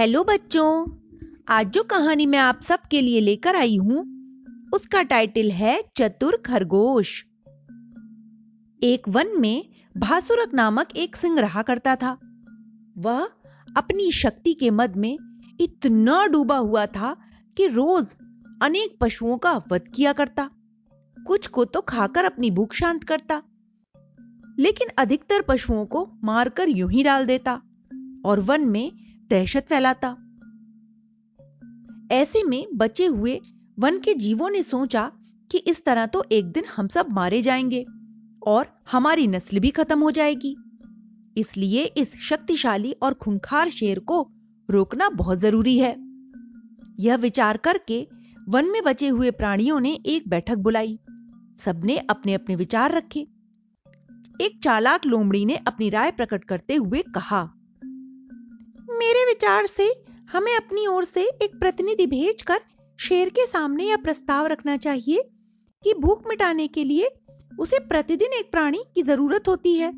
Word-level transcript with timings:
Hello 0.00 0.24
बच्चों, 0.24 0.90
आज 1.48 1.66
जो 1.66 1.82
कहानी 1.82 2.26
मैं 2.26 2.38
आप 2.38 2.60
सबके 2.60 3.00
लिए 3.00 3.20
लेकर 3.20 3.56
आई 3.56 3.76
हूँ, 3.76 4.00
उसका 4.74 5.02
टाइटल 5.02 5.50
है 5.50 5.84
चतुर 5.96 6.42
खरगोश। 6.46 7.24
एक 8.82 9.02
वन 9.08 9.40
में 9.40 9.68
भासुरक 9.96 10.54
नामक 10.54 10.88
एक 10.96 11.16
सिंह 11.16 11.40
रहा 11.40 11.62
करता 11.62 11.96
था। 11.96 12.12
वह 12.98 13.28
अपनी 13.76 14.12
शक्ति 14.12 14.54
के 14.54 14.70
मद 14.70 14.96
में 14.96 15.18
इतना 15.60 16.26
डूबा 16.26 16.56
हुआ 16.56 16.86
था 16.86 17.16
कि 17.56 17.66
रोज 17.66 18.06
अनेक 18.62 18.98
पशुओं 19.00 19.38
का 19.38 19.62
वध 19.72 19.88
किया 19.94 20.12
करता। 20.12 20.50
कुछ 21.26 21.46
को 21.46 21.64
तो 21.64 21.80
खाकर 21.80 22.24
अपनी 22.24 22.50
भूख 22.50 22.74
शांत 22.74 23.04
करता। 23.04 23.42
लेकिन 24.58 24.88
अधिकतर 24.98 25.42
पशुओं 25.42 25.86
को 25.86 26.08
मारकर 26.24 26.68
यूँ 26.68 26.92
ही 26.92 27.02
डाल 27.02 27.26
देता। 27.26 27.62
और 28.24 28.40
वन 28.40 28.60
में 28.60 29.05
दहशत 29.30 29.66
फैलाता। 29.68 30.08
ऐसे 32.14 32.42
में 32.44 32.66
बचे 32.74 33.06
हुए 33.06 33.40
वन 33.78 33.98
के 33.98 34.14
जीवों 34.14 34.50
ने 34.50 34.62
सोचा 34.62 35.12
कि 35.50 35.58
इस 35.58 35.84
तरह 35.84 36.06
तो 36.06 36.24
एक 36.32 36.44
दिन 36.44 36.64
हम 36.76 36.88
सब 36.88 37.06
मारे 37.10 37.42
जाएँगे 37.42 37.86
और 38.46 38.66
हमारी 38.92 39.26
नस्ल 39.26 39.58
भी 39.58 39.70
खत्म 39.70 40.00
हो 40.00 40.10
जाएगी। 40.10 40.56
इसलिए 41.36 41.84
इस 41.84 42.16
शक्तिशाली 42.16 42.92
और 42.92 43.14
खुंखार 43.14 43.68
शेर 43.68 43.98
को 43.98 44.30
रोकना 44.70 45.08
बहुत 45.08 45.38
ज़रूरी 45.38 45.78
है। 45.78 45.96
यह 47.00 47.16
विचार 47.16 47.56
करके 47.56 48.08
वन 48.48 48.70
में 48.70 48.84
बचे 48.84 49.08
हुए 49.08 49.30
प्राणियों 49.30 49.80
ने 49.80 49.98
एक 50.06 50.28
बैठक 50.28 50.56
बुलाई। 50.56 50.98
सबने 51.64 51.98
अपने 51.98 52.34
अपने 52.34 52.56
विचार 52.56 52.96
रखे। 52.96 53.20
एक 54.40 54.60
चालाक 54.62 55.06
लोमड़ी 55.06 55.44
ने 55.44 55.56
अपनी 55.56 55.90
राय 55.90 56.10
प्रकट 56.10 56.44
करते 56.44 56.74
हुए 56.74 57.02
कहा 57.14 57.52
मेरे 58.90 59.24
विचार 59.24 59.66
से 59.66 60.04
हमें 60.32 60.56
अपनी 60.56 60.86
ओर 60.86 61.04
से 61.04 61.22
एक 61.42 61.58
प्रतिनिधि 61.58 62.06
भेजकर 62.06 62.60
शेर 63.00 63.28
के 63.28 63.46
सामने 63.46 63.84
यह 63.84 63.96
प्रस्ताव 63.96 64.46
रखना 64.46 64.76
चाहिए 64.76 65.22
कि 65.84 65.94
भूख 65.94 66.22
मिटाने 66.28 66.68
के 66.68 66.84
लिए 66.84 67.08
उसे 67.58 67.78
प्रतिदिन 67.78 68.32
एक 68.32 68.50
प्राणी 68.50 68.78
की 68.94 69.02
ज़रूरत 69.02 69.48
होती 69.48 69.74
है। 69.74 69.92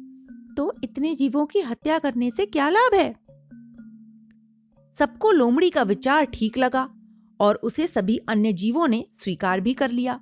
तो 0.55 0.73
इतने 0.85 1.15
जीवों 1.15 1.47
की 1.47 1.61
हत्या 1.61 1.99
करने 1.99 2.31
से 2.37 2.47
क्या 2.47 2.69
लाभ 2.69 2.95
है? 2.95 3.13
सबको 4.99 5.31
लोमड़ी 5.31 5.71
का 5.71 5.83
विचार 5.83 6.25
ठीक 6.25 6.59
लगा 6.59 6.89
और 7.41 7.55
उसे 7.55 7.87
सभी 7.87 8.17
अन्य 8.29 8.53
जीवों 8.53 8.89
ने 8.89 9.07
स्वीकार 9.11 9.61
भी 9.61 9.75
कर 9.75 9.91
लिया। 9.91 10.21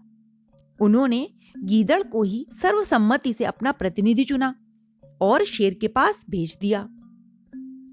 उन्होंने 0.80 1.28
गीदड़ 1.58 2.02
को 2.02 2.22
ही 2.22 2.46
सर्वसम्मति 2.62 3.32
से 3.32 3.44
अपना 3.44 3.72
प्रतिनिधि 3.72 4.24
चुना 4.24 4.54
और 5.20 5.44
शेर 5.44 5.74
के 5.74 5.88
पास 5.88 6.20
भेज 6.30 6.58
दिया। 6.60 6.88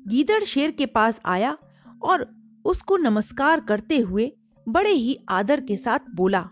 गीदड़ 0.08 0.44
शेर 0.44 0.72
के 0.72 0.86
पास 0.86 1.20
आया 1.26 1.58
और 2.04 2.26
उसको 2.66 2.98
नमस्कार 2.98 3.60
करते 3.60 3.98
हुए 3.98 4.32
बड़े 4.68 4.90
ही 4.90 5.18
आदर 5.30 5.62
के 5.62 5.78
साथ 5.78 6.00
बोला, 6.16 6.50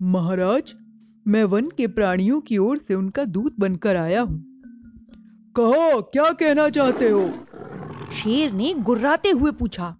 महाराज, 0.00 0.74
मैं 1.26 1.44
वन 1.44 1.68
के 1.68 1.86
प्राणियों 1.86 2.40
की 2.40 2.58
ओर 2.58 2.78
से 2.78 2.94
उनका 2.94 3.24
दूत 3.24 3.56
बनकर 3.58 3.96
आया 3.96 4.20
हूँ। 4.20 4.38
कहो, 5.56 6.00
क्या 6.02 6.30
कहना 6.32 6.68
चाहते 6.68 7.08
हो? 7.10 7.28
शेर 8.12 8.52
ने 8.52 8.74
गुर्राते 8.74 9.30
हुए 9.30 9.50
पूछा, 9.50 9.96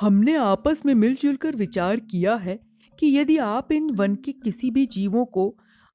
हमने 0.00 0.34
आपस 0.34 0.82
में 0.86 0.94
मिलजुल 0.94 1.36
कर 1.36 1.56
विचार 1.56 2.00
किया 2.00 2.34
है 2.34 2.58
कि 2.98 3.16
यदि 3.18 3.36
आप 3.38 3.72
इन 3.72 3.90
वन 3.90 4.14
के 4.14 4.32
किसी 4.32 4.70
भी 4.70 4.86
जीवों 4.86 5.24
को 5.26 5.54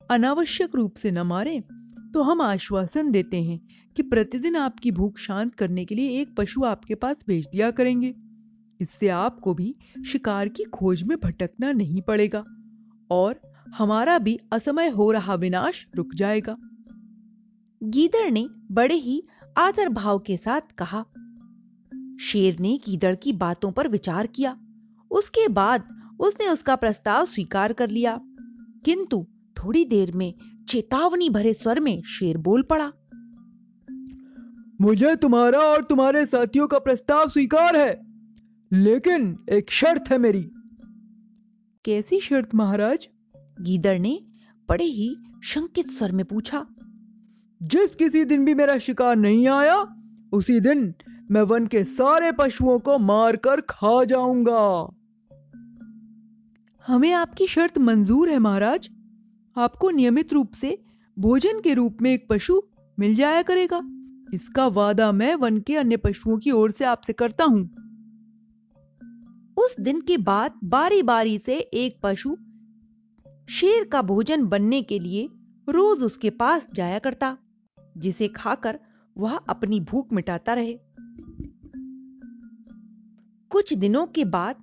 अनावश्यक 0.10 0.76
रूप 0.76 0.96
से 0.96 1.12
न 1.12 1.20
मारें 1.20 1.62
तो 2.14 2.22
हम 2.22 2.42
आश्वासन 2.42 3.12
देते 3.12 3.44
हैं 3.44 3.60
कि 3.96 4.04
प्रतिदिन 4.04 4.56
आपकी 4.56 4.92
भूख 4.92 5.18
शांत 5.18 5.56
करने 5.56 5.86
के 5.86 5.96
लिए 5.96 6.22
एक 6.22 6.36
पशु 6.36 6.64
आपके 6.64 6.96
पास 6.96 7.16
भेज 7.28 7.48
दिया 7.48 7.72
करेंगे। 7.72 8.16
इससे 8.82 9.08
आपको 9.08 9.54
भी 9.54 9.76
शिकार 10.08 10.48
की 10.48 10.64
खोज 10.64 11.04
में 11.04 11.18
भटकना 11.24 11.72
नहीं 11.72 12.02
पड़ेगा 12.02 12.46
और 13.12 13.42
हमारा 13.76 14.20
भी 14.20 14.40
असमय 14.54 14.90
हो 14.90 15.12
रहा 15.12 15.36
विनाश 15.36 15.88
रुक 15.96 16.14
जाएगा। 16.16 16.58
गीदड़ 17.84 18.32
ने 18.32 18.48
बड़े 18.72 18.96
ही 18.96 19.24
आदर 19.58 19.90
भाव 19.90 20.20
के 20.20 20.38
साथ 20.38 20.62
कहा। 20.62 21.06
शेर 22.22 22.60
ने 22.60 22.80
गीदड़ 22.86 23.16
की 23.16 23.34
बातों 23.34 23.72
पर 23.72 23.88
विचार 23.88 24.28
किया। 24.28 24.58
उसके 25.12 25.48
बाद 25.48 25.88
उसने 26.20 26.48
उसका 26.48 26.76
प्रस्ताव 26.76 27.26
स्वीकार 27.26 27.74
कर 27.74 27.90
लिया। 27.90 28.20
किंतु 28.86 29.28
थोड़ी 29.58 29.86
देर 29.86 30.12
में 30.12 30.34
चेतावनी 30.70 31.30
भरे 31.30 31.54
स्वर 31.54 31.80
में 31.80 32.02
शेर 32.02 32.38
बोल 32.38 32.62
पड़ा। 32.62 32.92
मुझे 34.82 35.16
तुम्हारा 35.16 35.60
और 35.60 35.84
तुम्हारे 35.84 36.26
साथियों 36.26 36.68
का 36.68 36.80
प्रस्ताव 36.80 37.30
स्वीकार 37.30 37.76
है 37.76 38.02
लेकिन 38.74 39.40
एक 39.50 39.72
शर्त 39.72 40.04
है 40.10 40.18
मेरी। 40.18 40.52
कैसी 41.86 42.20
शर्त 42.20 42.56
महाराज? 42.56 43.08
गीदड़ 43.62 44.00
ने 44.00 44.26
बड़े 44.70 44.84
ही 44.84 45.16
शंकित 45.44 45.90
स्वर 45.90 46.12
में 46.12 46.26
पूछा। 46.26 46.68
जिस 47.64 47.96
किसी 47.96 48.26
दिन 48.26 48.46
भी 48.46 48.54
मेरा 48.54 48.78
शिकार 48.78 49.16
नहीं 49.16 49.48
आया 49.48 49.96
उसी 50.34 50.60
दिन 50.60 50.94
मैं 51.32 51.42
वन 51.42 51.68
के 51.68 51.84
सारे 51.84 52.32
पशुओं 52.32 52.80
को 52.80 52.98
मारकर 52.98 53.62
खा 53.62 54.04
जाऊँगा। 54.04 54.90
हमें 56.88 57.14
आपकी 57.14 57.48
शर्त 57.48 57.78
मंजूर 57.78 58.30
है 58.30 58.40
महाराज। 58.40 58.90
आपको 59.58 59.90
नियमित 59.90 60.34
रूप 60.34 60.52
से 60.54 60.78
भोजन 61.18 61.60
के 61.60 61.74
रूप 61.74 61.98
में 62.02 62.12
एक 62.14 62.28
पशु 62.30 62.62
मिल 63.00 63.16
जाया 63.16 63.42
करेगा। 63.42 63.82
इसका 64.34 64.68
वादा 64.68 65.12
मैं 65.12 65.36
वन 65.36 65.58
के 65.58 65.76
अन्य 65.76 65.98
पशुओं 65.98 66.38
की 66.38 66.52
ओर 66.52 66.72
से 66.72 66.86
आपसे 66.86 67.14
करता 67.14 67.44
हूँ। 67.44 67.64
उस 69.58 69.76
दिन 69.80 70.02
के 70.02 70.18
बाद 70.18 70.60
बारी 70.64 71.02
बारी 71.04 71.38
से 71.38 71.58
एक 71.58 72.00
पशु 72.04 72.36
शेर 73.50 73.84
का 73.84 74.02
भोजन 74.02 74.46
बनने 74.46 74.82
के 74.82 75.00
लिए 75.00 75.30
रोज 75.70 76.04
उसके 76.04 76.30
पास 76.30 76.68
जाया 76.74 77.00
करता, 77.00 77.38
जिसे 77.98 78.28
खाकर 78.28 78.80
वह 79.18 79.36
अपनी 79.36 79.80
भूख 79.80 80.14
मिटाता 80.14 80.54
रहे। 80.54 80.80
कुछ 83.52 83.74
दिनों 83.74 84.06
के 84.08 84.26
बाद 84.26 84.56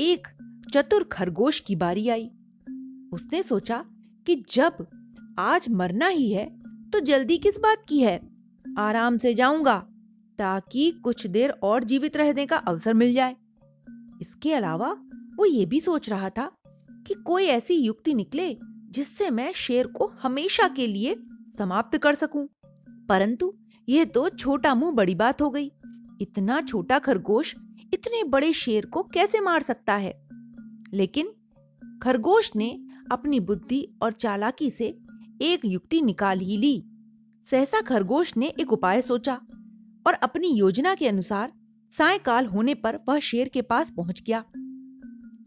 एक 0.00 0.28
चतुर 0.74 1.04
खरगोश 1.04 1.60
की 1.60 1.76
बारी 1.76 2.08
आई। 2.08 2.30
उसने 3.12 3.42
सोचा 3.42 3.84
कि 4.26 4.34
जब 4.50 4.86
आज 5.38 5.68
मरना 5.68 6.06
ही 6.06 6.32
है 6.32 6.46
तो 6.90 7.00
जल्दी 7.00 7.38
किस 7.38 7.58
बात 7.58 7.84
की 7.88 8.00
है? 8.00 8.20
आराम 8.78 9.16
से 9.16 9.34
जाऊँगा, 9.34 9.78
ताकि 10.38 10.90
कुछ 11.04 11.26
देर 11.26 11.50
और 11.50 11.84
जीवित 11.84 12.16
रहने 12.16 12.46
का 12.46 12.56
अवसर 12.56 12.94
मिल 12.94 13.14
जाए। 13.14 13.36
इसके 14.20 14.52
अलावा 14.54 14.96
वो 15.36 15.44
ये 15.44 15.66
भी 15.66 15.80
सोच 15.80 16.10
रहा 16.10 16.30
था 16.30 16.50
कि 17.06 17.14
कोई 17.14 17.44
ऐसी 17.44 17.74
युक्ति 17.74 18.14
निकले 18.14 18.56
जिससे 18.90 19.30
मैं 19.30 19.52
शेर 19.52 19.86
को 19.86 20.06
हमेशा 20.22 20.68
के 20.68 20.86
लिए 20.86 21.16
समाप्त 21.58 21.98
कर 21.98 22.14
सकूँ। 22.14 22.48
परंतु 23.08 23.54
यह 23.88 24.04
तो 24.04 24.28
छोटा 24.28 24.74
मुँह 24.74 24.92
बड़ी 24.92 25.14
बात 25.14 25.42
हो 25.42 25.50
गई। 25.50 25.72
इतना 26.20 26.60
छोटा 26.60 26.98
खरगोश 26.98 27.54
इतने 27.94 28.24
बड़े 28.24 28.52
शेर 28.52 28.86
को 28.86 29.02
कैसे 29.02 29.40
मार 29.40 29.62
सकता 29.62 29.94
है? 29.94 30.28
लेकिन 30.92 31.32
खरगोश 32.02 32.50
ने 32.56 32.83
अपनी 33.12 33.40
बुद्धि 33.40 33.88
और 34.02 34.12
चालाकी 34.12 34.70
से 34.70 34.98
एक 35.42 35.60
युक्ति 35.64 36.02
निकाल 36.02 36.38
ही 36.38 36.56
ली। 36.56 36.84
सहसा 37.50 37.80
खरगोश 37.80 38.36
ने 38.36 38.46
एक 38.46 38.72
उपाय 38.72 39.02
सोचा 39.02 39.34
और 40.06 40.14
अपनी 40.14 40.48
योजना 40.48 40.94
के 40.94 41.08
अनुसार 41.08 41.52
सायकाल 41.98 42.46
होने 42.46 42.74
पर 42.74 42.98
वह 43.08 43.18
शेर 43.18 43.48
के 43.48 43.62
पास 43.62 43.90
पहुँच 43.90 44.22
गया। 44.26 44.44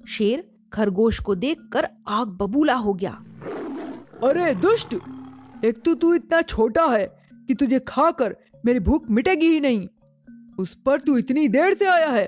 शेर 0.08 0.52
खरगोश 0.74 1.20
को 1.20 1.36
देखकर 1.36 1.88
आग 2.08 2.28
बबूला 2.28 2.74
हो 2.74 2.94
गया। 2.94 3.12
अरे 4.24 4.56
दुष्ट! 4.56 4.94
एक 5.66 5.82
तो 5.86 5.96
तू 5.96 6.14
इतना 6.14 6.42
छोटा 6.42 6.86
है 6.86 7.20
कि 7.48 7.54
तुझे 7.54 7.80
खाकर 7.80 8.36
मेरी 8.66 8.80
भूख 8.80 9.10
मिटेगी 9.10 9.48
ही 9.48 9.60
नहीं। 9.60 9.88
उस 10.60 10.76
पर 10.86 11.00
तू 11.00 11.18
इतनी 11.18 11.48
देर 11.48 11.74
से 11.74 11.86
आया 11.86 12.10
है। 12.10 12.26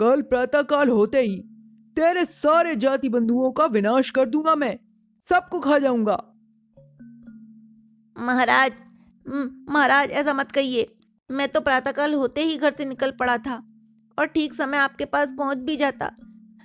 कल 0.00 0.22
प्रातःकाल 0.22 0.88
होते 0.88 1.20
ही 1.20 1.44
तेरे 1.96 2.24
सारे 2.24 2.76
जाति 2.76 3.08
बंधुओं 3.08 3.50
का 3.52 3.66
विनाश 3.66 4.10
कर 4.10 4.26
दूँगा 4.26 4.54
मैं। 4.54 4.78
सबको 5.28 5.60
खा 5.60 5.78
जाऊँगा। 5.78 6.16
महाराज 8.16 8.72
महाराज 9.68 10.10
ऐसा 10.10 10.32
मत 10.34 10.50
कहिए। 10.52 10.88
मैं 11.30 11.48
तो 11.48 11.60
प्रातःकाल 11.60 12.14
होते 12.14 12.42
ही 12.42 12.56
घर 12.56 12.74
से 12.78 12.84
निकल 12.84 13.10
पड़ा 13.10 13.38
था 13.38 13.54
और 14.18 14.26
ठीक 14.26 14.54
समय 14.54 14.78
आपके 14.78 15.04
पास 15.04 15.28
पहुँच 15.38 15.58
भी 15.58 15.76
जाता। 15.76 16.10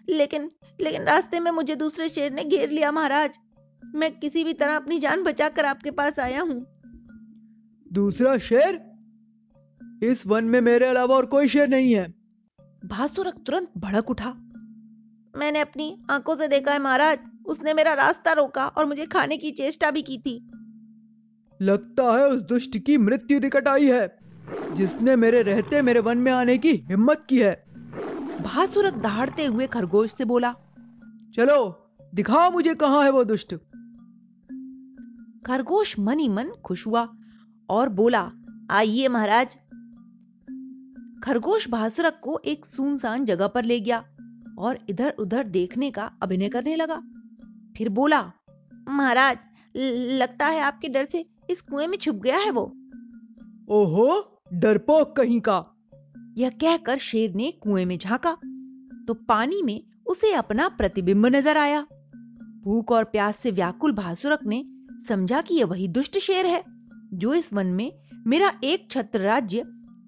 लेकिन 0.10 0.52
लेकिन 0.82 1.04
रास्ते 1.04 1.40
में 1.40 1.52
मुझे 1.52 1.76
दूसरे 1.76 2.10
शेर 2.10 2.32
ने 2.32 2.44
घेर 2.44 2.70
लिया 2.70 2.92
महाराज। 2.92 3.40
मैं 3.84 4.20
किसी 4.20 4.44
भी 4.44 4.54
तरह 4.54 4.76
अपनी 4.76 5.00
जान 5.00 5.24
बचाकर 5.24 5.66
आपके 5.66 5.92
पास 5.92 6.20
आया 6.20 6.42
हूँ। 6.42 6.66
दूसरा 7.92 8.38
शेर? 8.38 8.80
इस 10.04 10.28
वन 10.28 10.44
में 10.44 10.62
मेरे 10.62 10.86
अलावा 10.86 11.16
और 11.16 11.26
कोई 11.26 11.48
शेर 11.48 11.68
नहीं 11.68 11.96
है। 11.96 12.08
भासुरक 12.86 13.44
तुरंत 13.46 13.72
भड़क 13.78 14.10
उठा। 14.10 14.36
मैंने 15.40 15.60
अपनी 15.60 15.96
आँखों 16.10 16.36
से 16.36 16.48
देखा 16.48 16.72
है 16.72 16.80
महाराज। 16.80 17.20
उसने 17.46 17.74
मेरा 17.74 17.94
रास्ता 17.94 18.32
रोका 18.34 18.68
और 18.68 18.86
मुझे 18.86 19.06
खाने 19.06 19.38
की 19.38 19.52
चेष्टा 19.52 19.92
भी 19.92 20.02
की 20.02 20.18
थी। 20.18 20.36
लगता 21.60 22.04
है 22.14 22.28
उस 22.28 22.42
दुष्ट 22.42 22.78
की 22.78 22.98
मृत्यु 22.98 23.40
निकट 23.40 23.68
आई 23.68 23.88
है 23.88 24.18
जिसने 24.76 25.16
मेरे 25.16 25.42
रहते 25.42 25.82
मेरे 25.82 26.00
वन 26.00 26.18
में 26.18 26.32
आने 26.32 26.58
की 26.58 26.72
हिम्मत 26.90 27.26
की 27.30 27.40
है। 27.40 27.54
भासुरक 28.42 28.94
दहाड़ते 28.94 29.46
हुए 29.46 29.68
खरगोश 29.68 30.14
से 30.14 30.26
बोला 30.26 30.52
चलो 31.36 31.58
दिखाओ 32.16 32.52
मुझे 32.52 32.76
कहाँ 32.76 33.04
है 33.04 33.10
वो 33.10 33.24
दुष्ट। 33.24 33.56
खरगोश 35.46 35.96
मन 36.00 36.20
ही 36.20 36.30
मन 36.30 36.52
खुश 36.66 36.86
हुआ 36.88 37.08
और 37.70 37.90
बोला 37.90 38.30
आइए 38.72 39.08
महाराज। 39.08 39.56
खरगोश 41.24 41.70
भासुरक 41.70 42.20
को 42.24 42.40
एक 42.46 42.66
सुनसान 42.66 43.26
जगह 43.26 43.48
पर 43.48 43.64
ले 43.64 43.80
गया। 43.80 44.04
और 44.60 44.80
इधर 44.90 45.14
उधर 45.20 45.44
देखने 45.46 45.92
का 45.92 46.12
अभिनय 46.22 46.50
करने 46.50 46.76
लगा। 46.76 47.02
फिर 47.78 47.90
बोला 47.90 48.22
महाराज 48.90 49.38
लगता 50.12 50.46
है 50.46 50.60
आपके 50.62 50.90
डर 50.90 51.06
से 51.06 51.26
इस 51.50 51.62
कुएँ 51.62 51.88
में 51.88 51.98
छुप 51.98 52.16
गया 52.16 52.38
है 52.38 52.52
वो। 52.52 52.64
ओहो 53.72 54.40
डरपोक 54.54 55.16
कहीं 55.16 55.40
का। 55.42 55.64
यह 56.38 56.50
कहकर 56.62 56.98
शेर 56.98 57.34
ने 57.36 57.52
कुएँ 57.62 57.86
में 57.86 57.98
झांका 57.98 58.32
तो 59.08 59.14
पानी 59.28 59.62
में 59.64 59.82
उसे 60.08 60.34
अपना 60.34 60.68
प्रतिबिंब 60.70 61.26
नज़र 61.26 61.58
आया। 61.58 61.82
भूख 62.64 62.92
और 62.92 63.04
प्यास 63.04 63.40
से 63.44 63.52
व्याकुल 63.52 63.92
भासुरक 63.92 64.44
ने 64.46 64.64
समझा 65.08 65.42
कि 65.42 65.56
यह 65.56 65.66
वही 65.66 65.88
दुष्ट 65.88 66.18
शेर 66.18 66.46
है 66.46 66.64
जो 67.14 67.34
इस 67.34 67.52
वन 67.54 67.68
में 67.68 67.92
मेरा 68.28 68.52
एक 68.64 68.88
छत्र 68.92 69.20
राज्य 69.20 69.64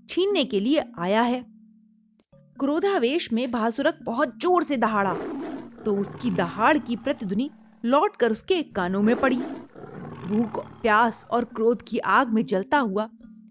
छीनने 0.10 0.44
के 0.46 0.60
लिए 0.60 0.84
आया 1.00 1.22
है। 1.22 1.44
क्रोधावेश 2.62 3.32
में 3.34 3.52
भासुरक 3.52 3.98
बहुत 4.04 4.34
ज़ोर 4.42 4.64
से 4.64 4.78
दहाड़ा 4.78 5.14
तो 5.86 5.96
उसकी 5.96 6.30
दहाड़ 6.32 6.78
की 6.78 6.96
प्रतिध्वनि 6.96 7.50
लौटकर 7.84 8.32
उसके 8.32 8.62
कानों 8.64 9.02
में 9.02 9.16
पड़ी। 9.16 9.38
भूख, 10.26 10.60
प्यास 10.82 11.26
और 11.32 11.46
क्रोध 11.46 11.82
की 11.82 11.98
आग 11.98 12.34
में 12.34 12.46
जलता 12.46 12.78
हुआ 12.78 13.08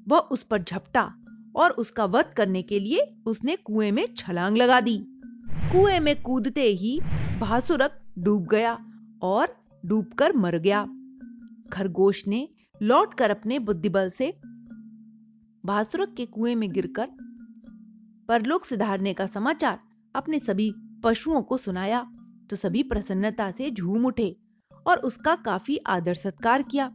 वह 0.08 0.18
उस 0.32 0.42
पर 0.42 0.62
झपटा 0.62 1.02
और 1.56 1.70
उसका 1.70 2.04
वध 2.04 2.32
करने 2.36 2.62
के 2.62 2.78
लिए 2.80 3.06
उसने 3.26 3.56
कुएँ 3.56 3.90
में 3.90 4.04
छलांग 4.16 4.56
लगा 4.56 4.80
दी। 4.80 4.96
कुएँ 5.72 5.98
में 6.00 6.14
कूदते 6.22 6.66
ही 6.74 6.98
भासुरक 7.40 7.98
डूब 8.18 8.46
गया 8.46 8.78
और 9.22 9.56
डूबकर 9.84 10.36
मर 10.36 10.58
गया। 10.58 10.82
खरगोश 11.72 12.26
ने 12.26 12.48
लौटकर 12.80 13.30
अपने 13.30 13.58
बुद्धिबल 13.58 14.10
से 14.10 14.30
भासुरक 15.64 16.14
के 16.16 16.26
कुएँ 16.26 16.54
में 16.54 16.70
गिरकर 16.72 17.08
परलोक 18.30 18.64
सुधारने 18.64 19.12
का 19.14 19.26
समाचार 19.26 19.78
अपने 20.14 20.38
सभी 20.38 20.74
पशुओं 21.04 21.42
को 21.42 21.56
सुनाया 21.56 22.00
तो 22.50 22.56
सभी 22.56 22.82
प्रसन्नता 22.82 23.50
से 23.50 23.70
झूम 23.70 24.06
उठे 24.06 24.36
और 24.86 24.98
उसका 24.98 25.34
काफ़ी 25.36 25.76
आदर 25.86 26.14
सत्कार 26.14 26.62
किया 26.62 26.86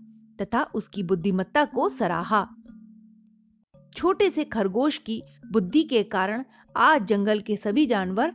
तथा 0.42 0.64
उसकी 0.76 1.04
बुद्धिमत्ता 1.04 1.66
को 1.66 1.90
सराहा। 1.90 2.48
छोटे 3.98 4.30
से 4.30 4.44
खरगोश 4.44 4.98
की 4.98 5.22
बुद्धि 5.52 5.84
के 5.84 6.04
कारण 6.04 6.44
आज 6.78 7.06
जंगल 7.06 7.40
के 7.40 7.58
सभी 7.58 7.86
जानवर 7.86 8.34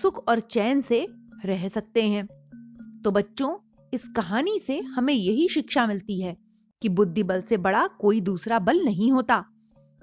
सुख 0.00 0.24
और 0.28 0.40
चैन 0.40 0.82
से 0.82 1.06
रह 1.44 1.68
सकते 1.68 2.02
हैं। 2.02 2.26
तो 3.04 3.10
बच्चों, 3.10 3.56
इस 3.94 4.08
कहानी 4.08 4.58
से 4.66 4.80
हमें 4.80 5.14
यही 5.14 5.48
शिक्षा 5.48 5.86
मिलती 5.86 6.20
है 6.20 6.36
कि 6.82 6.88
बुद्धि 6.88 7.22
बल 7.22 7.42
से 7.42 7.56
बड़ा 7.56 7.86
कोई 7.86 8.20
दूसरा 8.20 8.58
बल 8.58 8.84
नहीं 8.84 9.12
होता। 9.12 9.44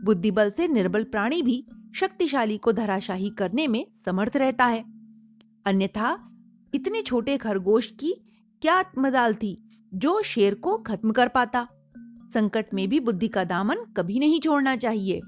बुद्धि 0.03 0.31
बल 0.31 0.51
से 0.51 0.67
निर्बल 0.67 1.03
प्राणी 1.03 1.41
भी 1.41 1.67
शक्तिशाली 1.95 2.57
को 2.57 2.71
धराशाही 2.71 3.29
करने 3.29 3.67
में 3.67 3.87
समर्थ 4.05 4.37
रहता 4.37 4.65
है। 4.65 4.85
अन्यथा, 5.65 6.29
इतने 6.73 7.01
छोटे 7.01 7.37
खरगोश 7.37 7.87
की 7.87 8.13
क्या 8.61 8.85
मजाल 8.97 9.33
थी 9.33 9.79
जो 9.93 10.21
शेर 10.21 10.53
को 10.53 10.77
खत्म 10.77 11.11
कर 11.11 11.27
पाता? 11.27 11.67
संकट 12.33 12.65
में 12.73 12.89
भी 12.89 12.99
बुद्धि 12.99 13.27
का 13.27 13.43
दामन 13.43 13.75
कभी 13.75 14.19
नहीं 14.19 14.39
छोड़ना 14.39 14.75
चाहिए। 14.75 15.21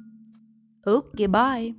Okay, 0.87 1.27
bye. 1.27 1.73